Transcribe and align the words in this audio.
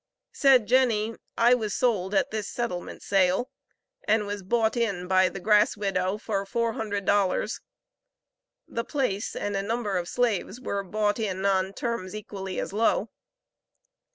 Said 0.33 0.65
Jenny, 0.67 1.13
"I 1.37 1.53
was 1.53 1.75
sold 1.75 2.15
at 2.15 2.31
this 2.31 2.47
settlement 2.49 3.03
sale, 3.03 3.51
and 4.07 4.25
bought 4.49 4.75
in 4.75 5.07
by 5.07 5.29
the 5.29 5.39
'grass 5.39 5.77
widow' 5.77 6.17
for 6.17 6.43
four 6.43 6.73
hundred 6.73 7.05
dollars." 7.05 7.61
The 8.67 8.83
place 8.83 9.35
and 9.35 9.55
a 9.55 9.61
number 9.61 9.97
of 9.97 10.07
slaves 10.09 10.59
were 10.59 10.81
bought 10.81 11.19
in 11.19 11.45
on 11.45 11.73
terms 11.73 12.15
equally 12.15 12.59
as 12.59 12.73
low. 12.73 13.09